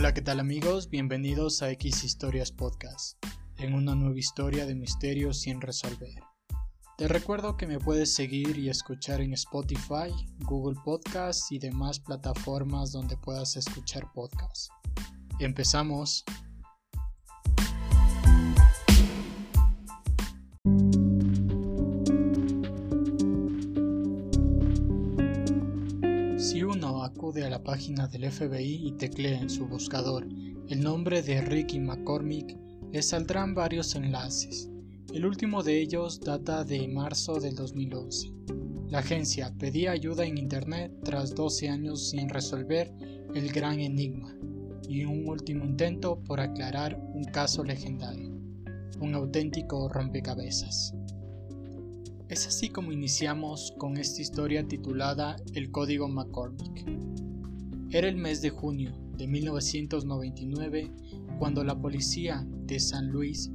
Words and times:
Hola, 0.00 0.14
¿qué 0.14 0.22
tal 0.22 0.40
amigos? 0.40 0.88
Bienvenidos 0.88 1.60
a 1.60 1.70
X 1.72 2.04
Historias 2.04 2.52
Podcast, 2.52 3.22
en 3.58 3.74
una 3.74 3.94
nueva 3.94 4.18
historia 4.18 4.64
de 4.64 4.74
misterios 4.74 5.42
sin 5.42 5.60
resolver. 5.60 6.22
Te 6.96 7.06
recuerdo 7.06 7.58
que 7.58 7.66
me 7.66 7.78
puedes 7.78 8.14
seguir 8.14 8.56
y 8.56 8.70
escuchar 8.70 9.20
en 9.20 9.34
Spotify, 9.34 10.08
Google 10.38 10.80
Podcasts 10.86 11.52
y 11.52 11.58
demás 11.58 12.00
plataformas 12.00 12.92
donde 12.92 13.18
puedas 13.18 13.58
escuchar 13.58 14.10
podcasts. 14.14 14.70
Empezamos. 15.38 16.24
Acude 27.20 27.44
a 27.44 27.50
la 27.50 27.62
página 27.62 28.08
del 28.08 28.32
FBI 28.32 28.80
y 28.82 28.92
teclea 28.92 29.38
en 29.42 29.50
su 29.50 29.66
buscador 29.68 30.26
el 30.70 30.80
nombre 30.80 31.20
de 31.20 31.42
Ricky 31.42 31.78
McCormick, 31.78 32.56
le 32.92 33.02
saldrán 33.02 33.54
varios 33.54 33.94
enlaces. 33.94 34.70
El 35.12 35.26
último 35.26 35.62
de 35.62 35.82
ellos 35.82 36.18
data 36.18 36.64
de 36.64 36.88
marzo 36.88 37.38
del 37.38 37.56
2011. 37.56 38.32
La 38.88 39.00
agencia 39.00 39.54
pedía 39.58 39.90
ayuda 39.90 40.24
en 40.24 40.38
Internet 40.38 40.94
tras 41.04 41.34
12 41.34 41.68
años 41.68 42.08
sin 42.08 42.30
resolver 42.30 42.90
el 43.34 43.52
gran 43.52 43.80
enigma 43.80 44.34
y 44.88 45.04
un 45.04 45.28
último 45.28 45.66
intento 45.66 46.24
por 46.24 46.40
aclarar 46.40 46.98
un 47.12 47.24
caso 47.24 47.62
legendario, 47.62 48.30
un 48.98 49.14
auténtico 49.14 49.90
rompecabezas. 49.90 50.94
Es 52.30 52.46
así 52.46 52.68
como 52.68 52.92
iniciamos 52.92 53.74
con 53.76 53.96
esta 53.96 54.22
historia 54.22 54.64
titulada 54.64 55.34
El 55.52 55.72
Código 55.72 56.06
McCormick. 56.06 56.86
Era 57.90 58.08
el 58.08 58.14
mes 58.14 58.40
de 58.40 58.50
junio 58.50 58.92
de 59.16 59.26
1999 59.26 60.92
cuando 61.40 61.64
la 61.64 61.76
policía 61.76 62.46
de 62.48 62.78
San 62.78 63.08
Luis 63.08 63.50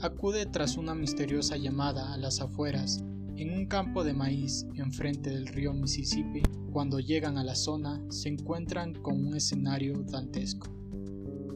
acude 0.00 0.46
tras 0.46 0.78
una 0.78 0.94
misteriosa 0.94 1.58
llamada 1.58 2.14
a 2.14 2.16
las 2.16 2.40
afueras 2.40 3.04
en 3.36 3.50
un 3.52 3.66
campo 3.66 4.02
de 4.04 4.14
maíz 4.14 4.66
enfrente 4.74 5.28
del 5.28 5.46
río 5.46 5.74
Mississippi. 5.74 6.40
Cuando 6.72 7.00
llegan 7.00 7.36
a 7.36 7.44
la 7.44 7.54
zona 7.54 8.02
se 8.08 8.30
encuentran 8.30 8.94
con 8.94 9.22
un 9.22 9.36
escenario 9.36 10.02
dantesco. 10.02 10.74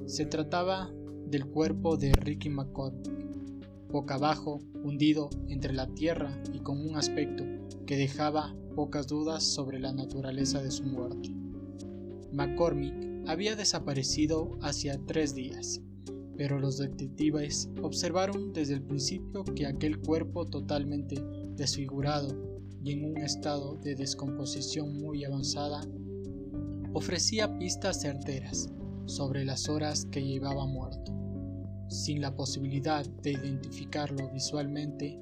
Se 0.05 0.27
trataba 0.27 0.93
del 1.25 1.47
cuerpo 1.47 1.97
de 1.97 2.13
Ricky 2.13 2.51
McCormick, 2.51 3.28
boca 3.91 4.15
abajo, 4.15 4.61
hundido 4.83 5.31
entre 5.49 5.73
la 5.73 5.87
tierra 5.95 6.43
y 6.53 6.61
con 6.61 6.79
un 6.79 6.97
aspecto 6.97 7.45
que 7.87 7.97
dejaba 7.97 8.55
pocas 8.75 9.07
dudas 9.07 9.43
sobre 9.43 9.81
la 9.81 9.93
naturaleza 9.93 10.63
de 10.63 10.71
su 10.71 10.85
muerte. 10.85 11.35
McCormick 12.33 12.95
había 13.27 13.57
desaparecido 13.57 14.59
hacía 14.63 14.99
tres 15.07 15.35
días, 15.35 15.81
pero 16.37 16.61
los 16.61 16.79
detectives 16.79 17.69
observaron 17.83 18.53
desde 18.53 18.75
el 18.75 18.83
principio 18.83 19.45
que 19.45 19.67
aquel 19.67 19.99
cuerpo 19.99 20.47
totalmente 20.47 21.17
desfigurado 21.57 22.37
y 22.85 22.93
en 22.93 23.05
un 23.05 23.19
estado 23.19 23.77
de 23.77 23.97
descomposición 23.97 25.01
muy 25.01 25.25
avanzada 25.25 25.81
ofrecía 26.93 27.59
pistas 27.59 28.01
certeras 28.01 28.71
sobre 29.07 29.45
las 29.45 29.69
horas 29.69 30.07
que 30.07 30.25
llevaba 30.25 30.67
muerto. 30.67 31.13
Sin 31.89 32.21
la 32.21 32.35
posibilidad 32.37 33.07
de 33.23 33.33
identificarlo 33.33 34.31
visualmente, 34.31 35.19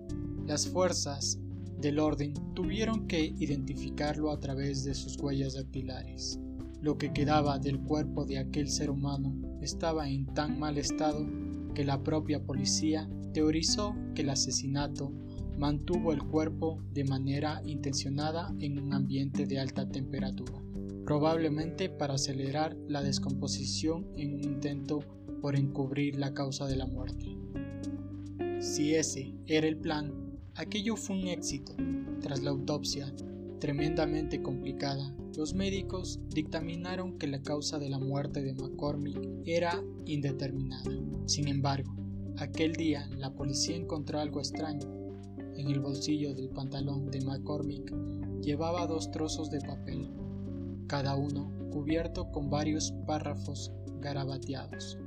las 0.46 0.66
fuerzas 0.66 1.38
del 1.80 1.98
orden 1.98 2.34
tuvieron 2.54 3.06
que 3.06 3.34
identificarlo 3.38 4.30
a 4.30 4.40
través 4.40 4.84
de 4.84 4.94
sus 4.94 5.16
huellas 5.18 5.54
dactilares. 5.54 6.40
Lo 6.80 6.98
que 6.98 7.12
quedaba 7.12 7.58
del 7.58 7.80
cuerpo 7.80 8.24
de 8.24 8.38
aquel 8.38 8.68
ser 8.68 8.90
humano 8.90 9.34
estaba 9.60 10.08
en 10.08 10.26
tan 10.26 10.58
mal 10.58 10.78
estado 10.78 11.26
que 11.74 11.84
la 11.84 12.02
propia 12.02 12.44
policía 12.44 13.08
teorizó 13.32 13.94
que 14.14 14.22
el 14.22 14.30
asesinato 14.30 15.12
mantuvo 15.58 16.12
el 16.12 16.22
cuerpo 16.22 16.82
de 16.92 17.04
manera 17.04 17.62
intencionada 17.64 18.54
en 18.58 18.78
un 18.78 18.92
ambiente 18.92 19.46
de 19.46 19.58
alta 19.58 19.88
temperatura, 19.88 20.62
probablemente 21.04 21.88
para 21.88 22.14
acelerar 22.14 22.76
la 22.88 23.02
descomposición 23.02 24.06
en 24.16 24.34
un 24.34 24.44
intento 24.44 25.00
por 25.40 25.56
encubrir 25.56 26.16
la 26.16 26.34
causa 26.34 26.66
de 26.66 26.76
la 26.76 26.86
muerte. 26.86 27.36
Si 28.60 28.94
ese 28.94 29.34
era 29.46 29.66
el 29.66 29.76
plan, 29.76 30.12
aquello 30.54 30.96
fue 30.96 31.16
un 31.16 31.28
éxito. 31.28 31.72
Tras 32.20 32.42
la 32.42 32.50
autopsia, 32.50 33.12
tremendamente 33.60 34.42
complicada, 34.42 35.14
los 35.36 35.54
médicos 35.54 36.18
dictaminaron 36.30 37.18
que 37.18 37.26
la 37.26 37.42
causa 37.42 37.78
de 37.78 37.90
la 37.90 37.98
muerte 37.98 38.42
de 38.42 38.54
McCormick 38.54 39.18
era 39.44 39.82
indeterminada. 40.06 40.90
Sin 41.26 41.48
embargo, 41.48 41.94
aquel 42.38 42.72
día 42.72 43.08
la 43.18 43.34
policía 43.34 43.76
encontró 43.76 44.18
algo 44.18 44.40
extraño. 44.40 44.88
En 45.56 45.70
el 45.70 45.80
bolsillo 45.80 46.34
del 46.34 46.48
pantalón 46.48 47.10
de 47.10 47.20
McCormick 47.20 47.92
llevaba 48.42 48.86
dos 48.86 49.10
trozos 49.10 49.50
de 49.50 49.60
papel, 49.60 50.10
cada 50.86 51.16
uno 51.16 51.52
cubierto 51.70 52.30
con 52.30 52.48
varios 52.48 52.92
párrafos 53.06 53.72
garabateados. 54.00 54.98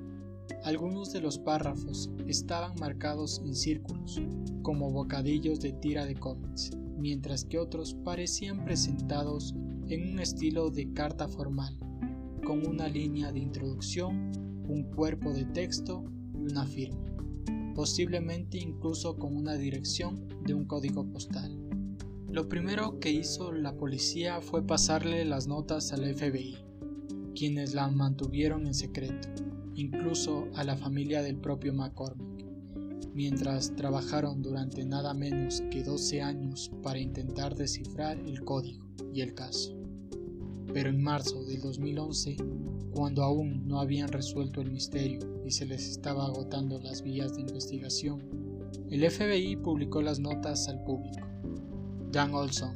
Algunos 0.64 1.14
de 1.14 1.22
los 1.22 1.40
párrafos 1.40 2.10
estaban 2.28 2.74
marcados 2.80 3.42
en 3.46 3.56
círculos, 3.56 4.22
como 4.62 4.92
bocadillos 4.92 5.60
de 5.62 5.72
tira 5.72 6.06
de 6.06 6.16
cómics, 6.16 6.72
mientras 6.98 7.46
que 7.46 7.58
otros 7.58 7.94
parecían 7.94 8.66
presentados 8.66 9.56
en 9.88 10.12
un 10.12 10.20
estilo 10.20 10.70
de 10.70 10.92
carta 10.94 11.28
formal, 11.28 11.78
con 12.46 12.68
una 12.68 12.88
línea 12.88 13.32
de 13.32 13.40
introducción, 13.40 14.32
un 14.68 14.84
cuerpo 14.84 15.34
de 15.34 15.46
texto 15.46 16.04
y 16.34 16.52
una 16.52 16.66
firma, 16.66 17.16
posiblemente 17.74 18.60
incluso 18.60 19.18
con 19.18 19.36
una 19.36 19.56
dirección 19.56 20.28
de 20.46 20.54
un 20.54 20.66
código 20.66 21.06
postal. 21.10 21.58
Lo 22.30 22.48
primero 22.48 23.00
que 23.00 23.12
hizo 23.12 23.52
la 23.52 23.76
policía 23.76 24.42
fue 24.42 24.62
pasarle 24.62 25.26
las 25.26 25.48
notas 25.48 25.94
al 25.94 26.14
FBI, 26.14 26.58
quienes 27.34 27.74
la 27.74 27.88
mantuvieron 27.88 28.68
en 28.68 28.74
secreto 28.74 29.30
incluso 29.80 30.48
a 30.56 30.64
la 30.64 30.76
familia 30.76 31.22
del 31.22 31.38
propio 31.38 31.74
McCormick, 31.74 32.46
mientras 33.14 33.76
trabajaron 33.76 34.42
durante 34.42 34.86
nada 34.86 35.14
menos 35.14 35.62
que 35.72 35.84
12 35.84 36.22
años 36.22 36.72
para 36.84 37.00
intentar 37.00 37.56
descifrar 37.56 38.18
el 38.20 38.44
código 38.44 38.86
y 39.14 39.22
el 39.22 39.34
caso. 39.34 39.76
Pero 40.74 40.90
en 40.90 41.02
marzo 41.02 41.44
del 41.46 41.62
2011, 41.62 42.38
cuando 42.94 43.24
aún 43.24 43.68
no 43.68 43.80
habían 43.80 44.10
resuelto 44.10 44.62
el 44.62 44.72
misterio 44.72 45.20
y 45.46 45.52
se 45.52 45.66
les 45.66 45.90
estaba 45.90 46.26
agotando 46.26 46.80
las 46.80 47.02
vías 47.02 47.34
de 47.34 47.42
investigación, 47.42 48.22
el 48.90 49.10
FBI 49.10 49.56
publicó 49.58 50.02
las 50.02 50.20
notas 50.20 50.68
al 50.68 50.84
público. 50.84 51.26
Dan 52.12 52.34
Olson, 52.34 52.76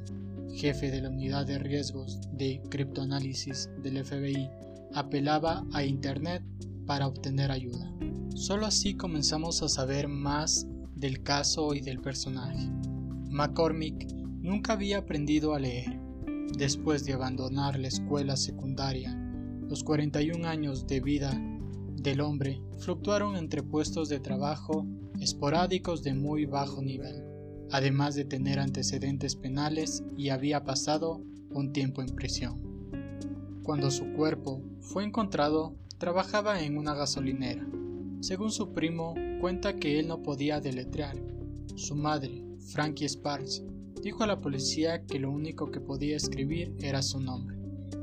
jefe 0.54 0.90
de 0.92 1.02
la 1.02 1.10
unidad 1.10 1.46
de 1.46 1.60
riesgos 1.60 2.20
de 2.32 2.62
criptoanálisis 2.70 3.70
del 3.82 4.04
FBI, 4.04 4.50
apelaba 4.94 5.66
a 5.74 5.84
Internet 5.84 6.44
para 6.86 7.08
obtener 7.08 7.52
ayuda. 7.52 7.92
Solo 8.36 8.66
así 8.66 8.96
comenzamos 8.96 9.62
a 9.64 9.70
saber 9.70 10.08
más 10.08 10.68
del 10.96 11.24
caso 11.24 11.74
y 11.74 11.82
del 11.82 12.00
personaje. 12.00 12.70
McCormick 13.30 14.12
nunca 14.42 14.74
había 14.74 15.00
aprendido 15.00 15.54
a 15.54 15.60
leer. 15.60 16.00
Después 16.58 17.06
de 17.06 17.14
abandonar 17.14 17.80
la 17.80 17.88
escuela 17.88 18.38
secundaria, 18.38 19.18
los 19.68 19.84
41 19.84 20.48
años 20.48 20.86
de 20.88 21.00
vida 21.00 21.42
del 21.96 22.22
hombre 22.22 22.62
fluctuaron 22.78 23.38
entre 23.38 23.64
puestos 23.64 24.10
de 24.10 24.20
trabajo 24.20 24.86
esporádicos 25.20 26.04
de 26.04 26.14
muy 26.14 26.46
bajo 26.46 26.82
nivel, 26.82 27.24
además 27.72 28.14
de 28.16 28.26
tener 28.26 28.60
antecedentes 28.60 29.36
penales 29.36 30.04
y 30.18 30.30
había 30.30 30.64
pasado 30.64 31.22
un 31.50 31.72
tiempo 31.72 32.02
en 32.02 32.10
prisión. 32.10 32.62
Cuando 33.64 33.90
su 33.90 34.12
cuerpo 34.14 34.62
fue 34.82 35.06
encontrado, 35.06 35.76
Trabajaba 35.98 36.62
en 36.62 36.78
una 36.78 36.94
gasolinera. 36.94 37.66
Según 38.20 38.52
su 38.52 38.74
primo, 38.74 39.16
cuenta 39.40 39.78
que 39.78 40.00
él 40.00 40.08
no 40.08 40.22
podía 40.22 40.60
deletrear. 40.60 41.18
Su 41.76 41.96
madre, 41.96 42.44
Frankie 42.72 43.08
Sparks, 43.08 43.64
dijo 44.02 44.24
a 44.24 44.28
la 44.28 44.40
policía 44.40 45.06
que 45.06 45.20
lo 45.20 45.32
único 45.32 45.72
que 45.72 45.80
podía 45.80 46.18
escribir 46.18 46.76
era 46.80 47.02
su 47.02 47.20
nombre 47.20 47.58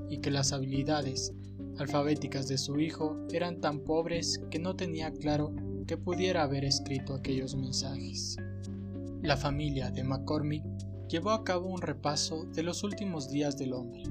y 0.09 0.19
que 0.19 0.31
las 0.31 0.53
habilidades 0.53 1.33
alfabéticas 1.79 2.49
de 2.49 2.59
su 2.59 2.81
hijo 2.81 3.17
eran 3.33 3.61
tan 3.61 3.81
pobres 3.81 4.41
que 4.51 4.59
no 4.59 4.77
tenía 4.77 5.13
claro 5.13 5.55
que 5.87 5.97
pudiera 5.97 6.43
haber 6.43 6.65
escrito 6.65 7.15
aquellos 7.15 7.55
mensajes. 7.55 8.37
La 9.23 9.37
familia 9.37 9.91
de 9.91 10.05
McCormick 10.05 10.65
llevó 11.09 11.31
a 11.31 11.45
cabo 11.45 11.69
un 11.69 11.83
repaso 11.83 12.45
de 12.45 12.63
los 12.63 12.83
últimos 12.83 13.29
días 13.29 13.59
del 13.59 13.75
hombre 13.75 14.05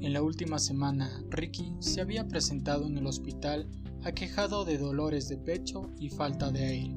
en 0.00 0.12
la 0.12 0.22
última 0.22 0.58
semana, 0.58 1.24
Ricky 1.28 1.74
se 1.80 2.00
había 2.00 2.28
presentado 2.28 2.86
en 2.86 2.98
el 2.98 3.06
hospital 3.06 3.68
aquejado 4.04 4.64
de 4.64 4.78
dolores 4.78 5.28
de 5.28 5.36
pecho 5.36 5.90
y 5.98 6.08
falta 6.08 6.50
de 6.50 6.64
aire, 6.64 6.94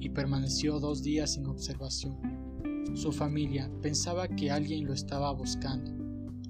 y 0.00 0.08
permaneció 0.08 0.80
dos 0.80 1.02
días 1.02 1.34
sin 1.34 1.46
observación. 1.46 2.16
Su 2.94 3.12
familia 3.12 3.70
pensaba 3.82 4.26
que 4.26 4.50
alguien 4.50 4.84
lo 4.86 4.92
estaba 4.92 5.32
buscando, 5.32 5.92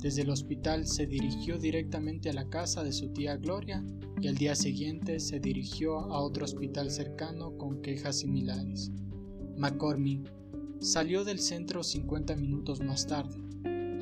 Desde 0.00 0.22
el 0.22 0.30
hospital 0.30 0.86
se 0.86 1.06
dirigió 1.06 1.58
directamente 1.58 2.30
a 2.30 2.32
la 2.32 2.48
casa 2.48 2.82
de 2.82 2.92
su 2.92 3.12
tía 3.12 3.36
Gloria 3.36 3.84
y 4.18 4.28
al 4.28 4.34
día 4.34 4.54
siguiente 4.54 5.20
se 5.20 5.40
dirigió 5.40 5.98
a 5.98 6.20
otro 6.20 6.46
hospital 6.46 6.90
cercano 6.90 7.58
con 7.58 7.82
quejas 7.82 8.20
similares. 8.20 8.90
McCormick 9.58 10.32
salió 10.78 11.22
del 11.22 11.38
centro 11.38 11.82
50 11.82 12.34
minutos 12.36 12.80
más 12.80 13.06
tarde, 13.06 13.36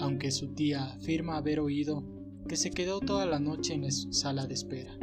aunque 0.00 0.30
su 0.30 0.48
tía 0.48 0.84
afirma 0.92 1.36
haber 1.36 1.60
oído 1.60 2.04
que 2.48 2.56
se 2.56 2.70
quedó 2.70 3.00
toda 3.00 3.26
la 3.26 3.38
noche 3.38 3.74
en 3.74 3.82
la 3.82 3.90
sala 3.90 4.46
de 4.46 4.54
espera. 4.54 4.96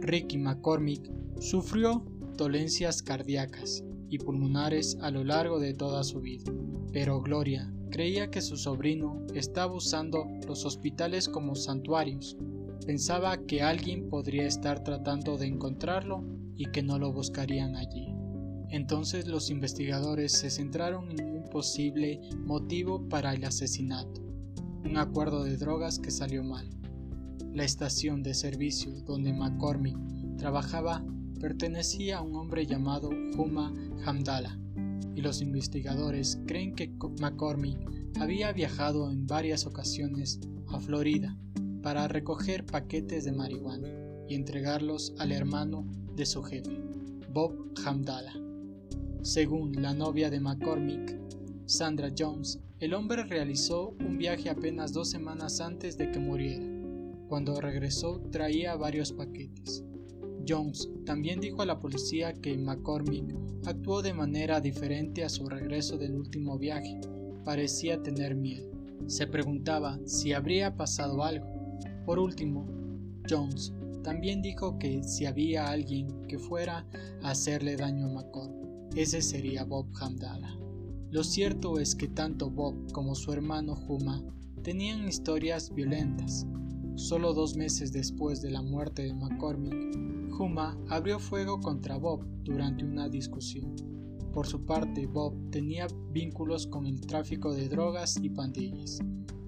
Ricky 0.00 0.38
McCormick 0.38 1.10
sufrió 1.40 2.04
dolencias 2.36 3.02
cardíacas 3.02 3.82
y 4.08 4.18
pulmonares 4.18 4.98
a 5.00 5.10
lo 5.10 5.24
largo 5.24 5.58
de 5.58 5.74
toda 5.74 6.04
su 6.04 6.20
vida, 6.20 6.52
pero 6.92 7.20
Gloria 7.20 7.72
creía 7.90 8.30
que 8.30 8.40
su 8.40 8.56
sobrino 8.56 9.26
estaba 9.34 9.72
usando 9.72 10.26
los 10.46 10.64
hospitales 10.64 11.28
como 11.28 11.54
santuarios. 11.54 12.36
Pensaba 12.86 13.36
que 13.38 13.62
alguien 13.62 14.08
podría 14.08 14.46
estar 14.46 14.84
tratando 14.84 15.38
de 15.38 15.46
encontrarlo 15.46 16.24
y 16.56 16.66
que 16.66 16.82
no 16.82 16.98
lo 16.98 17.12
buscarían 17.12 17.74
allí. 17.74 18.08
Entonces 18.68 19.26
los 19.26 19.50
investigadores 19.50 20.32
se 20.32 20.50
centraron 20.50 21.10
en 21.10 21.24
un 21.26 21.48
posible 21.48 22.20
motivo 22.44 23.08
para 23.08 23.32
el 23.32 23.44
asesinato, 23.44 24.22
un 24.86 24.96
acuerdo 24.98 25.42
de 25.42 25.56
drogas 25.56 25.98
que 25.98 26.10
salió 26.10 26.44
mal. 26.44 26.70
La 27.52 27.64
estación 27.64 28.22
de 28.22 28.34
servicio 28.34 28.92
donde 29.02 29.32
McCormick 29.32 29.96
trabajaba 30.38 31.04
pertenecía 31.40 32.18
a 32.18 32.22
un 32.22 32.36
hombre 32.36 32.66
llamado 32.66 33.10
Huma 33.36 33.74
Hamdala, 34.04 34.58
y 35.14 35.22
los 35.22 35.40
investigadores 35.42 36.38
creen 36.46 36.74
que 36.74 36.94
McCormick 37.20 37.78
había 38.20 38.52
viajado 38.52 39.10
en 39.10 39.26
varias 39.26 39.66
ocasiones 39.66 40.38
a 40.68 40.78
Florida 40.78 41.36
para 41.82 42.06
recoger 42.06 42.64
paquetes 42.64 43.24
de 43.24 43.32
marihuana 43.32 43.88
y 44.28 44.34
entregarlos 44.34 45.14
al 45.18 45.32
hermano 45.32 45.86
de 46.14 46.26
su 46.26 46.42
jefe, 46.42 46.80
Bob 47.32 47.72
Hamdala. 47.84 48.34
Según 49.22 49.82
la 49.82 49.94
novia 49.94 50.30
de 50.30 50.40
McCormick, 50.40 51.18
Sandra 51.66 52.12
Jones, 52.16 52.60
el 52.78 52.92
hombre 52.92 53.24
realizó 53.24 53.94
un 54.00 54.18
viaje 54.18 54.50
apenas 54.50 54.92
dos 54.92 55.08
semanas 55.08 55.60
antes 55.60 55.96
de 55.96 56.10
que 56.10 56.18
muriera. 56.18 56.66
Cuando 57.26 57.58
regresó 57.60 58.20
traía 58.30 58.76
varios 58.76 59.12
paquetes. 59.12 59.82
Jones 60.46 60.88
también 61.06 61.40
dijo 61.40 61.62
a 61.62 61.66
la 61.66 61.80
policía 61.80 62.34
que 62.34 62.56
McCormick 62.56 63.34
actuó 63.64 64.02
de 64.02 64.12
manera 64.12 64.60
diferente 64.60 65.24
a 65.24 65.28
su 65.30 65.48
regreso 65.48 65.96
del 65.96 66.14
último 66.14 66.58
viaje. 66.58 67.00
Parecía 67.44 68.02
tener 68.02 68.34
miedo. 68.34 68.70
Se 69.06 69.26
preguntaba 69.26 69.98
si 70.04 70.34
habría 70.34 70.76
pasado 70.76 71.24
algo. 71.24 71.46
Por 72.04 72.18
último, 72.18 72.68
Jones 73.28 73.72
también 74.04 74.42
dijo 74.42 74.78
que 74.78 75.02
si 75.02 75.24
había 75.24 75.70
alguien 75.70 76.26
que 76.28 76.38
fuera 76.38 76.86
a 77.22 77.30
hacerle 77.30 77.76
daño 77.76 78.06
a 78.06 78.12
McCormick, 78.12 78.96
ese 78.96 79.22
sería 79.22 79.64
Bob 79.64 79.86
Hamdala. 79.98 80.65
Lo 81.16 81.24
cierto 81.24 81.78
es 81.78 81.94
que 81.94 82.08
tanto 82.08 82.50
Bob 82.50 82.92
como 82.92 83.14
su 83.14 83.32
hermano 83.32 83.72
Huma 83.88 84.22
tenían 84.62 85.08
historias 85.08 85.74
violentas. 85.74 86.46
Solo 86.94 87.32
dos 87.32 87.56
meses 87.56 87.90
después 87.90 88.42
de 88.42 88.50
la 88.50 88.60
muerte 88.60 89.04
de 89.04 89.14
McCormick, 89.14 89.96
Huma 90.38 90.76
abrió 90.90 91.18
fuego 91.18 91.58
contra 91.58 91.96
Bob 91.96 92.26
durante 92.44 92.84
una 92.84 93.08
discusión. 93.08 93.74
Por 94.34 94.46
su 94.46 94.66
parte, 94.66 95.06
Bob 95.06 95.32
tenía 95.50 95.86
vínculos 96.12 96.66
con 96.66 96.84
el 96.84 97.00
tráfico 97.00 97.54
de 97.54 97.70
drogas 97.70 98.18
y 98.22 98.28
pandillas. 98.28 98.98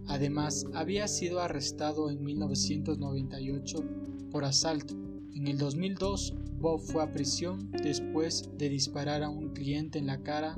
Además, 0.07 0.65
había 0.73 1.07
sido 1.07 1.39
arrestado 1.39 2.09
en 2.09 2.25
1998 2.25 3.85
por 4.31 4.47
asalto. 4.47 4.95
En 5.35 5.47
el 5.47 5.59
2002, 5.59 6.35
Bob 6.59 6.81
fue 6.81 7.03
a 7.03 7.13
prisión 7.13 7.71
después 7.73 8.49
de 8.57 8.71
disparar 8.71 9.23
a 9.23 9.29
un 9.29 9.51
cliente 9.51 9.99
en 9.99 10.07
la 10.07 10.23
cara 10.23 10.57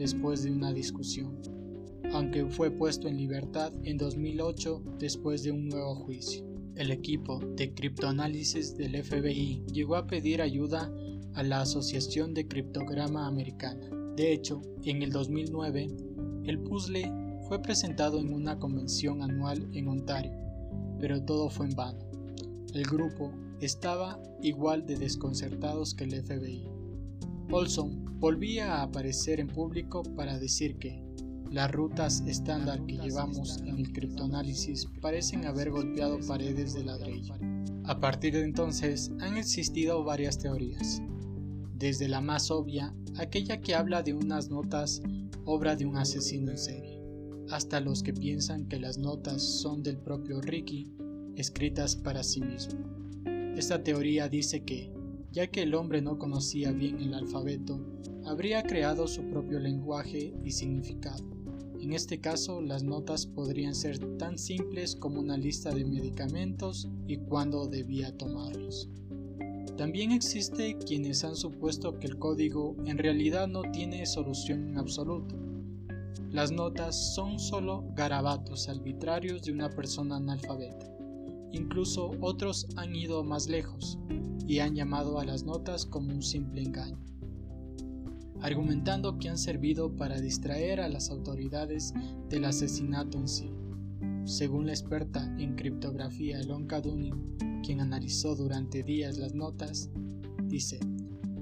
después 0.00 0.42
de 0.42 0.50
una 0.50 0.72
discusión, 0.72 1.42
aunque 2.14 2.46
fue 2.46 2.70
puesto 2.70 3.06
en 3.06 3.18
libertad 3.18 3.70
en 3.84 3.98
2008 3.98 4.82
después 4.98 5.42
de 5.42 5.52
un 5.52 5.68
nuevo 5.68 5.94
juicio. 5.94 6.42
El 6.74 6.90
equipo 6.90 7.38
de 7.54 7.74
criptoanálisis 7.74 8.78
del 8.78 8.96
FBI 9.04 9.62
llegó 9.70 9.96
a 9.96 10.06
pedir 10.06 10.40
ayuda 10.40 10.90
a 11.34 11.42
la 11.42 11.60
Asociación 11.60 12.32
de 12.32 12.48
Criptograma 12.48 13.26
Americana. 13.26 13.90
De 14.16 14.32
hecho, 14.32 14.62
en 14.84 15.02
el 15.02 15.12
2009, 15.12 15.88
el 16.44 16.58
puzzle 16.60 17.12
fue 17.46 17.60
presentado 17.60 18.20
en 18.20 18.32
una 18.32 18.58
convención 18.58 19.22
anual 19.22 19.68
en 19.74 19.86
Ontario, 19.86 20.32
pero 20.98 21.22
todo 21.22 21.50
fue 21.50 21.66
en 21.66 21.76
vano. 21.76 22.00
El 22.72 22.84
grupo 22.84 23.34
estaba 23.60 24.18
igual 24.40 24.86
de 24.86 24.96
desconcertados 24.96 25.92
que 25.92 26.04
el 26.04 26.22
FBI. 26.22 26.79
Olson 27.52 28.20
volvía 28.20 28.76
a 28.76 28.82
aparecer 28.82 29.40
en 29.40 29.48
público 29.48 30.02
para 30.14 30.38
decir 30.38 30.76
que 30.76 31.02
las 31.50 31.72
rutas 31.72 32.22
estándar 32.28 32.84
que 32.86 32.96
llevamos 32.96 33.58
en 33.62 33.78
el 33.78 33.92
criptoanálisis 33.92 34.86
parecen 35.00 35.44
haber 35.46 35.70
golpeado 35.70 36.20
paredes 36.28 36.74
de 36.74 36.84
ladrillo. 36.84 37.34
A 37.84 37.98
partir 37.98 38.34
de 38.34 38.44
entonces 38.44 39.10
han 39.18 39.36
existido 39.36 40.04
varias 40.04 40.38
teorías, 40.38 41.02
desde 41.74 42.06
la 42.06 42.20
más 42.20 42.52
obvia, 42.52 42.94
aquella 43.18 43.60
que 43.60 43.74
habla 43.74 44.04
de 44.04 44.14
unas 44.14 44.48
notas 44.48 45.02
obra 45.44 45.74
de 45.74 45.86
un 45.86 45.96
asesino 45.96 46.52
en 46.52 46.58
serie, 46.58 47.00
hasta 47.50 47.80
los 47.80 48.04
que 48.04 48.12
piensan 48.12 48.68
que 48.68 48.78
las 48.78 48.96
notas 48.96 49.42
son 49.42 49.82
del 49.82 49.96
propio 49.96 50.40
Ricky 50.40 50.94
escritas 51.34 51.96
para 51.96 52.22
sí 52.22 52.42
mismo. 52.42 52.78
Esta 53.56 53.82
teoría 53.82 54.28
dice 54.28 54.62
que, 54.62 54.92
ya 55.32 55.46
que 55.46 55.62
el 55.62 55.74
hombre 55.74 56.02
no 56.02 56.18
conocía 56.18 56.72
bien 56.72 57.00
el 57.00 57.14
alfabeto, 57.14 57.80
habría 58.24 58.62
creado 58.62 59.06
su 59.06 59.22
propio 59.28 59.58
lenguaje 59.58 60.34
y 60.44 60.50
significado. 60.50 61.24
En 61.80 61.94
este 61.94 62.20
caso, 62.20 62.60
las 62.60 62.82
notas 62.82 63.26
podrían 63.26 63.74
ser 63.74 63.98
tan 64.18 64.38
simples 64.38 64.94
como 64.94 65.20
una 65.20 65.38
lista 65.38 65.70
de 65.70 65.84
medicamentos 65.84 66.88
y 67.06 67.16
cuándo 67.16 67.66
debía 67.66 68.16
tomarlos. 68.16 68.88
También 69.78 70.12
existe 70.12 70.76
quienes 70.76 71.24
han 71.24 71.36
supuesto 71.36 71.98
que 71.98 72.06
el 72.06 72.18
código 72.18 72.76
en 72.84 72.98
realidad 72.98 73.48
no 73.48 73.62
tiene 73.62 74.04
solución 74.04 74.68
en 74.68 74.78
absoluto. 74.78 75.36
Las 76.30 76.52
notas 76.52 77.14
son 77.14 77.38
solo 77.38 77.84
garabatos 77.96 78.68
arbitrarios 78.68 79.42
de 79.42 79.52
una 79.52 79.70
persona 79.70 80.16
analfabeta. 80.16 80.99
Incluso 81.52 82.12
otros 82.20 82.66
han 82.76 82.94
ido 82.94 83.24
más 83.24 83.48
lejos 83.48 83.98
y 84.46 84.58
han 84.60 84.74
llamado 84.74 85.18
a 85.18 85.24
las 85.24 85.44
notas 85.44 85.86
como 85.86 86.12
un 86.12 86.22
simple 86.22 86.62
engaño, 86.62 86.98
argumentando 88.40 89.18
que 89.18 89.28
han 89.28 89.38
servido 89.38 89.96
para 89.96 90.20
distraer 90.20 90.80
a 90.80 90.88
las 90.88 91.10
autoridades 91.10 91.92
del 92.28 92.44
asesinato 92.44 93.18
en 93.18 93.28
sí. 93.28 93.50
Según 94.24 94.66
la 94.66 94.72
experta 94.72 95.34
en 95.38 95.56
criptografía 95.56 96.40
Elonka 96.40 96.80
Dunning, 96.80 97.36
quien 97.64 97.80
analizó 97.80 98.36
durante 98.36 98.82
días 98.82 99.18
las 99.18 99.34
notas, 99.34 99.90
dice, 100.44 100.78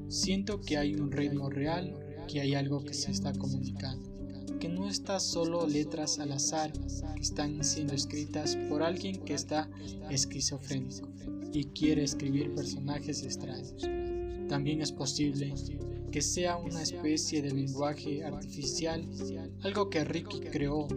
siento 0.08 0.60
que 0.60 0.76
hay 0.78 0.94
un 0.94 1.10
ritmo 1.10 1.50
real, 1.50 1.94
que 2.26 2.40
hay 2.40 2.54
algo 2.54 2.84
que 2.84 2.94
se 2.94 3.10
está 3.10 3.32
comunicando 3.32 4.17
que 4.58 4.68
no 4.68 4.88
está 4.88 5.20
solo 5.20 5.66
letras 5.66 6.18
al 6.18 6.32
azar 6.32 6.72
que 6.72 7.22
están 7.22 7.62
siendo 7.64 7.94
escritas 7.94 8.56
por 8.68 8.82
alguien 8.82 9.20
que 9.24 9.34
está 9.34 9.68
esquizofrénico 10.10 11.08
y 11.52 11.64
quiere 11.64 12.04
escribir 12.04 12.54
personajes 12.54 13.22
extraños. 13.22 13.88
También 14.48 14.80
es 14.80 14.92
posible 14.92 15.54
que 16.10 16.22
sea 16.22 16.56
una 16.56 16.82
especie 16.82 17.42
de 17.42 17.52
lenguaje 17.52 18.24
artificial, 18.24 19.06
algo 19.62 19.90
que 19.90 20.04
Ricky 20.04 20.40
creó 20.40 20.88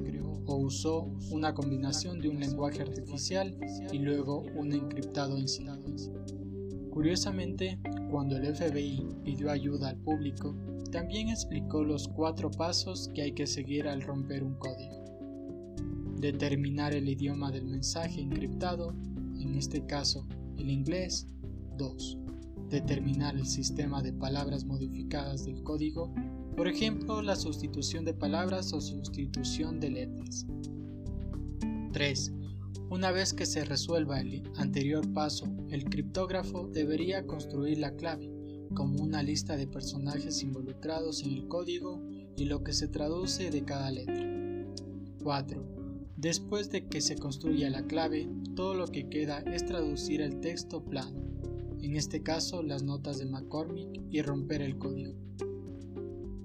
o 0.46 0.56
usó 0.56 1.10
una 1.30 1.53
combinación 1.53 2.20
de 2.20 2.30
un 2.30 2.39
lenguaje 2.39 2.82
artificial 2.82 3.58
y 3.91 4.00
luego 4.00 4.44
un 4.56 4.74
encriptado 4.74 5.38
en 5.38 5.48
sí. 5.48 5.65
Curiosamente, 6.89 7.80
cuando 8.10 8.36
el 8.38 8.53
FBI 8.56 9.08
pidió 9.24 9.50
ayuda 9.50 9.89
al 9.89 9.98
público, 9.98 10.56
también 10.91 11.29
explicó 11.29 11.83
los 11.83 12.07
cuatro 12.10 12.51
pasos 12.51 13.10
que 13.13 13.21
hay 13.21 13.31
que 13.31 13.48
seguir 13.48 13.88
al 13.88 14.01
romper 14.01 14.43
un 14.43 14.55
código. 14.55 15.01
Determinar 16.19 16.93
el 16.93 17.07
idioma 17.07 17.50
del 17.50 17.65
mensaje 17.65 18.21
encriptado, 18.21 18.93
en 19.39 19.55
este 19.55 19.86
caso 19.86 20.27
el 20.57 20.69
inglés. 20.69 21.27
2. 21.77 22.17
Determinar 22.69 23.36
el 23.36 23.48
sistema 23.48 24.03
de 24.03 24.13
palabras 24.13 24.65
modificadas 24.65 25.45
del 25.45 25.63
código, 25.63 26.13
por 26.55 26.67
ejemplo 26.67 27.21
la 27.21 27.36
sustitución 27.36 28.05
de 28.05 28.13
palabras 28.13 28.71
o 28.74 28.81
sustitución 28.81 29.79
de 29.79 29.89
letras. 29.89 30.45
3. 31.93 32.33
Una 32.89 33.12
vez 33.12 33.33
que 33.33 33.45
se 33.45 33.63
resuelva 33.63 34.19
el 34.19 34.43
anterior 34.57 35.12
paso, 35.13 35.48
el 35.69 35.86
criptógrafo 35.86 36.67
debería 36.67 37.25
construir 37.25 37.79
la 37.79 37.95
clave 37.95 38.30
como 38.73 39.01
una 39.01 39.23
lista 39.23 39.57
de 39.57 39.67
personajes 39.67 40.41
involucrados 40.43 41.23
en 41.23 41.33
el 41.33 41.47
código 41.47 42.01
y 42.37 42.45
lo 42.45 42.63
que 42.63 42.73
se 42.73 42.87
traduce 42.87 43.51
de 43.51 43.63
cada 43.63 43.91
letra. 43.91 44.31
4. 45.23 45.63
Después 46.17 46.69
de 46.69 46.87
que 46.87 47.01
se 47.01 47.15
construya 47.15 47.69
la 47.69 47.83
clave, 47.83 48.29
todo 48.55 48.73
lo 48.73 48.87
que 48.87 49.09
queda 49.09 49.39
es 49.39 49.65
traducir 49.65 50.21
el 50.21 50.39
texto 50.39 50.83
plano, 50.83 51.19
en 51.81 51.95
este 51.95 52.21
caso 52.21 52.61
las 52.61 52.83
notas 52.83 53.19
de 53.19 53.25
McCormick, 53.25 54.01
y 54.09 54.21
romper 54.21 54.61
el 54.61 54.77
código. 54.77 55.13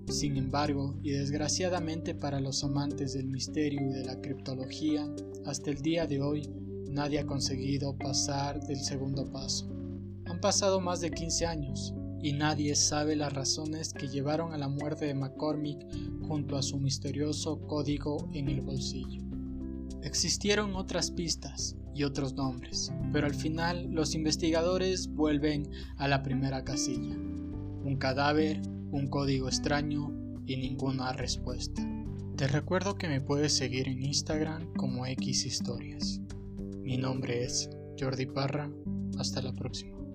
Sin 0.09 0.37
embargo, 0.37 0.95
y 1.03 1.11
desgraciadamente 1.11 2.15
para 2.15 2.41
los 2.41 2.63
amantes 2.63 3.13
del 3.15 3.27
misterio 3.27 3.83
y 3.83 3.93
de 3.93 4.05
la 4.05 4.21
criptología, 4.21 5.07
hasta 5.45 5.71
el 5.71 5.83
día 5.83 6.07
de 6.07 6.21
hoy 6.21 6.49
nadie 6.89 7.19
ha 7.19 7.27
conseguido 7.27 7.97
pasar 7.99 8.61
del 8.67 8.79
segundo 8.79 9.31
paso. 9.31 9.69
Han 10.27 10.41
pasado 10.41 10.81
más 10.81 11.01
de 11.01 11.11
15 11.11 11.47
años 11.47 11.95
y 12.23 12.33
nadie 12.33 12.75
sabe 12.75 13.17
las 13.17 13.33
razones 13.33 13.93
que 13.93 14.09
llevaron 14.09 14.53
a 14.53 14.59
la 14.59 14.69
muerte 14.69 15.07
de 15.07 15.15
McCormick 15.15 15.79
junto 16.27 16.57
a 16.57 16.63
su 16.63 16.79
misterioso 16.79 17.61
código 17.67 18.29
en 18.33 18.49
el 18.49 18.61
bolsillo. 18.61 19.23
Existieron 20.03 20.77
otras 20.77 21.11
pistas 21.11 21.77
y 21.95 22.05
otros 22.05 22.35
nombres, 22.35 22.93
pero 23.13 23.27
al 23.27 23.35
final 23.35 23.89
los 23.91 24.15
investigadores 24.15 25.09
vuelven 25.09 25.69
a 25.97 26.09
la 26.09 26.23
primera 26.23 26.63
casilla. 26.63 27.17
Un 27.17 27.97
cadáver, 27.99 28.61
un 28.91 29.09
código 29.09 29.49
extraño 29.49 30.13
y 30.47 30.57
ninguna 30.57 31.13
respuesta. 31.13 31.83
Te 32.37 32.47
recuerdo 32.47 32.97
que 32.97 33.09
me 33.09 33.21
puedes 33.21 33.57
seguir 33.57 33.89
en 33.89 34.05
Instagram 34.05 34.73
como 34.75 35.07
X 35.07 35.47
Historias. 35.47 36.21
Mi 36.83 36.99
nombre 36.99 37.45
es 37.45 37.71
Jordi 37.99 38.27
Parra. 38.27 38.71
Hasta 39.19 39.41
la 39.41 39.53
próxima. 39.53 40.06